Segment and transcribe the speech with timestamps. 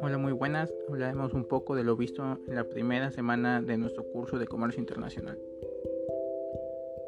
[0.00, 0.72] Hola, muy buenas.
[0.88, 4.80] Hablaremos un poco de lo visto en la primera semana de nuestro curso de comercio
[4.80, 5.38] internacional.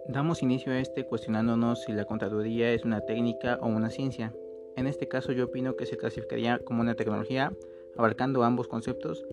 [0.09, 4.35] Damos inicio a este cuestionándonos si la contaduría es una técnica o una ciencia.
[4.77, 7.53] En este caso yo opino que se clasificaría como una tecnología
[7.97, 9.25] abarcando ambos conceptos,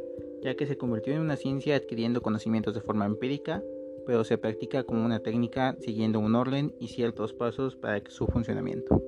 [0.42, 3.62] ya que se convirtió en una ciencia adquiriendo conocimientos de forma empírica,
[4.06, 9.02] pero se practica como una técnica siguiendo un orden y ciertos pasos para su funcionamiento.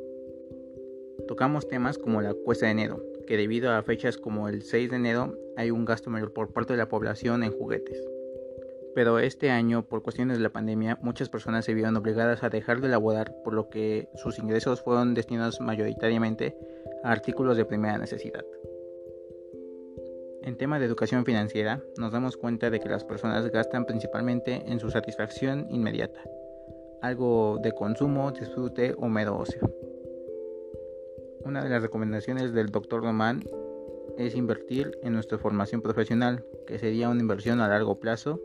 [1.28, 4.96] Tocamos temas como la cuesta de enero, que debido a fechas como el 6 de
[4.96, 8.00] enero hay un gasto mayor por parte de la población en juguetes.
[8.94, 12.80] Pero este año, por cuestiones de la pandemia, muchas personas se vieron obligadas a dejar
[12.80, 16.56] de laborar, por lo que sus ingresos fueron destinados mayoritariamente
[17.04, 18.46] a artículos de primera necesidad.
[20.46, 24.80] En tema de educación financiera, nos damos cuenta de que las personas gastan principalmente en
[24.80, 26.22] su satisfacción inmediata,
[27.02, 29.62] algo de consumo, disfrute o mero ocio.
[31.44, 33.02] Una de las recomendaciones del Dr.
[33.02, 33.44] Román
[34.20, 38.40] es invertir en nuestra formación profesional, que sería una inversión a largo plazo.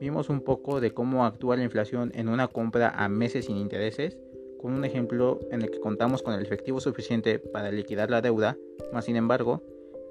[0.00, 4.16] Vimos un poco de cómo actúa la inflación en una compra a meses sin intereses,
[4.58, 8.56] con un ejemplo en el que contamos con el efectivo suficiente para liquidar la deuda,
[8.90, 9.62] más sin embargo,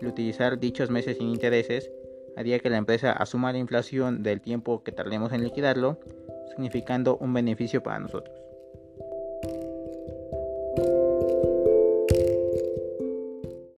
[0.01, 1.91] el utilizar dichos meses sin intereses
[2.35, 5.99] haría que la empresa asuma la inflación del tiempo que tardemos en liquidarlo,
[6.49, 8.35] significando un beneficio para nosotros.